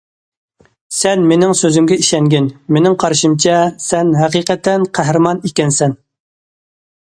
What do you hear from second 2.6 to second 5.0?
مېنىڭ قارىشىمچە، سەن ھەقىقەتەن